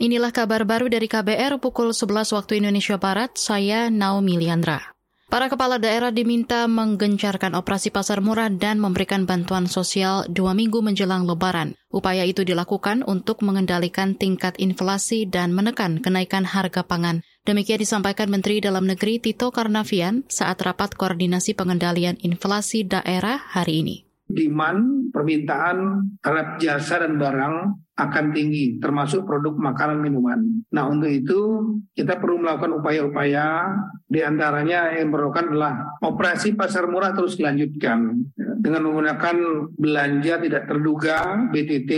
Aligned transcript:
Inilah 0.00 0.32
kabar 0.32 0.64
baru 0.64 0.88
dari 0.88 1.12
KBR 1.12 1.60
pukul 1.60 1.92
11 1.92 2.32
waktu 2.32 2.56
Indonesia 2.56 2.96
Barat, 2.96 3.36
saya 3.36 3.92
Naomi 3.92 4.40
Liandra. 4.40 4.96
Para 5.28 5.52
kepala 5.52 5.76
daerah 5.76 6.08
diminta 6.08 6.64
menggencarkan 6.64 7.52
operasi 7.52 7.92
pasar 7.92 8.24
murah 8.24 8.48
dan 8.48 8.80
memberikan 8.80 9.28
bantuan 9.28 9.68
sosial 9.68 10.24
dua 10.32 10.56
minggu 10.56 10.80
menjelang 10.80 11.28
lebaran. 11.28 11.76
Upaya 11.92 12.24
itu 12.24 12.48
dilakukan 12.48 13.04
untuk 13.04 13.44
mengendalikan 13.44 14.16
tingkat 14.16 14.56
inflasi 14.56 15.28
dan 15.28 15.52
menekan 15.52 16.00
kenaikan 16.00 16.48
harga 16.48 16.80
pangan. 16.80 17.20
Demikian 17.44 17.84
disampaikan 17.84 18.32
Menteri 18.32 18.64
Dalam 18.64 18.88
Negeri 18.88 19.20
Tito 19.20 19.52
Karnavian 19.52 20.24
saat 20.32 20.64
rapat 20.64 20.96
koordinasi 20.96 21.52
pengendalian 21.52 22.16
inflasi 22.24 22.88
daerah 22.88 23.36
hari 23.36 23.84
ini. 23.84 23.96
Demand, 24.30 25.12
permintaan 25.12 25.78
terhadap 26.24 26.56
jasa 26.56 27.04
dan 27.04 27.20
barang 27.20 27.56
akan 28.00 28.32
tinggi, 28.32 28.80
termasuk 28.80 29.28
produk 29.28 29.52
makanan 29.60 30.00
minuman. 30.00 30.40
Nah 30.72 30.88
untuk 30.88 31.12
itu 31.12 31.40
kita 31.92 32.16
perlu 32.16 32.40
melakukan 32.40 32.80
upaya-upaya, 32.80 33.76
di 34.10 34.24
antaranya 34.24 34.96
yang 34.96 35.12
memerlukan 35.12 35.52
adalah 35.54 35.74
operasi 36.02 36.58
pasar 36.58 36.88
murah 36.88 37.12
terus 37.12 37.36
dilanjutkan 37.36 38.26
dengan 38.60 38.90
menggunakan 38.90 39.36
belanja 39.78 40.42
tidak 40.42 40.66
terduga 40.68 41.48
BTT 41.48 41.92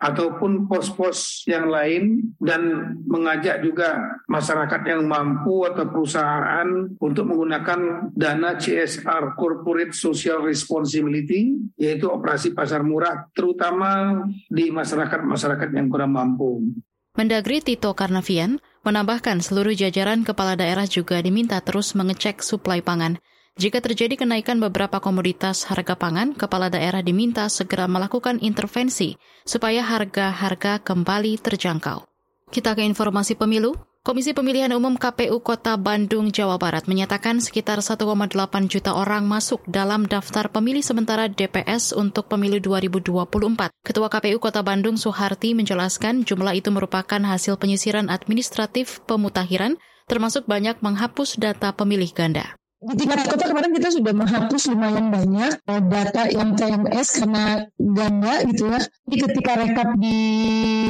ataupun 0.00 0.70
pos-pos 0.70 1.44
yang 1.50 1.68
lain 1.68 2.32
dan 2.40 2.94
mengajak 3.04 3.60
juga 3.66 3.98
masyarakat 4.30 4.80
yang 4.86 5.04
mampu 5.10 5.66
atau 5.68 5.90
perusahaan 5.90 6.68
untuk 7.02 7.24
menggunakan 7.28 8.10
dana 8.16 8.56
CSR 8.56 9.36
Corporate 9.36 9.92
Social 9.92 10.40
Responsibility 10.46 11.54
yaitu 11.76 12.08
operasi 12.08 12.56
pasar 12.56 12.80
murah 12.86 13.28
terutama 13.36 14.24
di 14.48 14.72
masyarakat-masyarakat 14.72 15.45
masyarakat 15.46 15.70
yang 15.78 15.86
kurang 15.86 16.10
mampu. 16.10 16.74
Mendagri 17.14 17.62
Tito 17.62 17.94
Karnavian 17.94 18.58
menambahkan 18.82 19.38
seluruh 19.38 19.72
jajaran 19.78 20.26
kepala 20.26 20.58
daerah 20.58 20.90
juga 20.90 21.22
diminta 21.22 21.62
terus 21.62 21.94
mengecek 21.94 22.42
suplai 22.42 22.82
pangan. 22.82 23.22
Jika 23.56 23.80
terjadi 23.80 24.20
kenaikan 24.20 24.60
beberapa 24.60 25.00
komoditas 25.00 25.64
harga 25.70 25.96
pangan, 25.96 26.36
kepala 26.36 26.68
daerah 26.68 27.00
diminta 27.00 27.48
segera 27.48 27.88
melakukan 27.88 28.36
intervensi 28.42 29.16
supaya 29.48 29.80
harga-harga 29.80 30.82
kembali 30.82 31.40
terjangkau. 31.40 32.04
Kita 32.52 32.76
ke 32.76 32.84
informasi 32.84 33.38
pemilu. 33.38 33.72
Komisi 34.06 34.30
Pemilihan 34.38 34.70
Umum 34.70 34.94
KPU 34.94 35.42
Kota 35.42 35.74
Bandung, 35.74 36.30
Jawa 36.30 36.62
Barat 36.62 36.86
menyatakan 36.86 37.42
sekitar 37.42 37.82
1,8 37.82 38.06
juta 38.70 38.94
orang 38.94 39.26
masuk 39.26 39.66
dalam 39.66 40.06
daftar 40.06 40.46
pemilih 40.46 40.78
sementara 40.78 41.26
DPS 41.26 41.90
untuk 41.90 42.30
pemilu 42.30 42.62
2024. 42.62 43.74
Ketua 43.82 44.06
KPU 44.06 44.38
Kota 44.38 44.62
Bandung 44.62 44.94
Soeharti 44.94 45.58
menjelaskan 45.58 46.22
jumlah 46.22 46.54
itu 46.54 46.70
merupakan 46.70 47.18
hasil 47.18 47.58
penyisiran 47.58 48.06
administratif 48.06 49.02
pemutahiran 49.10 49.74
termasuk 50.06 50.46
banyak 50.46 50.78
menghapus 50.86 51.42
data 51.42 51.74
pemilih 51.74 52.14
ganda 52.14 52.54
di 52.86 52.94
tingkat 52.94 53.26
kota 53.26 53.50
kemarin 53.50 53.74
kita 53.74 53.88
sudah 53.90 54.12
menghapus 54.14 54.62
lumayan 54.70 55.10
banyak 55.10 55.52
eh, 55.58 55.82
data 55.90 56.22
yang 56.30 56.54
TMS 56.54 57.08
karena 57.18 57.66
ganda 57.74 58.34
gitu 58.46 58.62
ya. 58.70 58.78
Jadi 58.78 59.16
ketika 59.26 59.52
rekap 59.58 59.88
di 59.98 60.18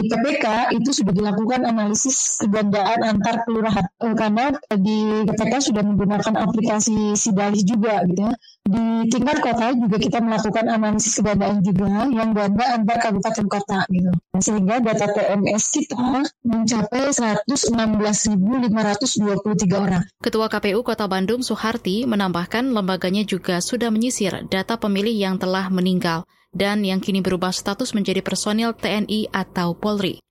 PPK 0.05 0.45
itu 0.77 0.91
sudah 0.93 1.13
dilakukan 1.17 1.65
analisis 1.65 2.45
kegandaan 2.45 3.01
antar 3.01 3.49
kelurahan 3.49 3.89
eh, 3.89 4.13
karena 4.13 4.45
di 4.77 5.25
PPK 5.25 5.73
sudah 5.73 5.83
menggunakan 5.89 6.35
aplikasi 6.37 7.17
Sidalis 7.17 7.65
juga 7.65 8.05
gitu 8.05 8.29
ya. 8.29 8.35
Di 8.67 9.06
tingkat 9.14 9.39
kota 9.45 9.70
juga 9.78 9.95
kita 10.00 10.19
melakukan 10.19 10.67
analisis 10.67 11.22
kegandaan 11.22 11.62
juga 11.62 12.11
yang 12.11 12.34
ganda 12.34 12.75
antar 12.75 12.98
kabupaten 12.98 13.47
kota 13.47 13.86
gitu. 13.95 14.11
Sehingga 14.42 14.83
data 14.83 15.06
TMS 15.06 15.70
kita 15.70 16.27
mencapai 16.42 17.14
116.523 17.14 19.70
orang. 19.78 20.03
Ketua 20.19 20.50
KPU 20.50 20.83
Kota 20.83 21.06
Bandung 21.06 21.47
Soeharto 21.47 21.77
Suharti 21.77 22.06
menambahkan 22.06 22.72
lembaganya 22.72 23.27
juga 23.27 23.59
sudah 23.59 23.91
menyisir 23.91 24.47
data 24.47 24.78
pemilih 24.78 25.12
yang 25.12 25.37
telah 25.37 25.66
meninggal 25.66 26.25
dan 26.55 26.87
yang 26.87 27.03
kini 27.03 27.21
berubah 27.21 27.53
status 27.53 27.91
menjadi 27.91 28.22
personil 28.22 28.72
TNI 28.72 29.34
atau 29.34 29.76
Polri. 29.76 30.22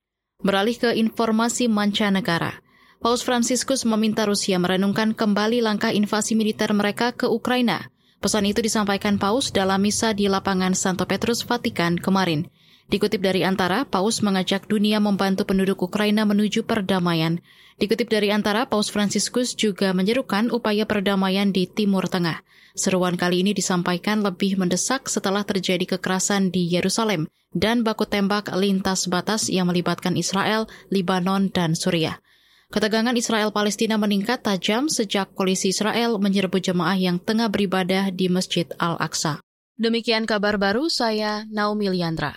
Beralih 0.42 0.74
ke 0.74 0.90
informasi 0.96 1.68
mancanegara. 1.68 2.56
Paus 2.98 3.20
Fransiskus 3.20 3.86
meminta 3.86 4.26
Rusia 4.26 4.56
merenungkan 4.56 5.14
kembali 5.14 5.62
langkah 5.62 5.94
invasi 5.94 6.34
militer 6.34 6.72
mereka 6.74 7.12
ke 7.12 7.30
Ukraina. 7.30 7.94
Pesan 8.26 8.42
itu 8.42 8.58
disampaikan 8.58 9.22
Paus 9.22 9.54
dalam 9.54 9.78
misa 9.78 10.10
di 10.10 10.26
lapangan 10.26 10.74
Santo 10.74 11.06
Petrus 11.06 11.46
Vatikan 11.46 11.94
kemarin. 11.94 12.50
Dikutip 12.90 13.22
dari 13.22 13.46
Antara, 13.46 13.86
Paus 13.86 14.18
mengajak 14.18 14.66
dunia 14.66 14.98
membantu 14.98 15.46
penduduk 15.46 15.86
Ukraina 15.86 16.26
menuju 16.26 16.66
perdamaian. 16.66 17.38
Dikutip 17.78 18.10
dari 18.10 18.34
Antara, 18.34 18.66
Paus 18.66 18.90
Fransiskus 18.90 19.54
juga 19.54 19.94
menyerukan 19.94 20.50
upaya 20.50 20.90
perdamaian 20.90 21.54
di 21.54 21.70
Timur 21.70 22.10
Tengah. 22.10 22.42
Seruan 22.74 23.14
kali 23.14 23.46
ini 23.46 23.54
disampaikan 23.54 24.26
lebih 24.26 24.58
mendesak 24.58 25.06
setelah 25.06 25.46
terjadi 25.46 25.94
kekerasan 25.94 26.50
di 26.50 26.66
Yerusalem 26.66 27.30
dan 27.54 27.86
baku 27.86 28.10
tembak 28.10 28.50
lintas 28.58 29.06
batas 29.06 29.46
yang 29.46 29.70
melibatkan 29.70 30.18
Israel, 30.18 30.66
Libanon, 30.90 31.54
dan 31.54 31.78
Suriah. 31.78 32.18
Ketegangan 32.66 33.14
Israel-Palestina 33.14 33.96
meningkat 33.96 34.44
tajam 34.44 34.92
sejak 34.92 35.32
polisi 35.32 35.72
Israel 35.72 36.20
menyerbu 36.20 36.60
jemaah 36.60 36.98
yang 37.00 37.16
tengah 37.16 37.48
beribadah 37.48 38.12
di 38.12 38.28
Masjid 38.28 38.68
Al-Aqsa. 38.76 39.40
Demikian 39.80 40.28
kabar 40.28 40.60
baru 40.60 40.92
saya, 40.92 41.48
Naomi 41.48 41.88
Liandra. 41.88 42.36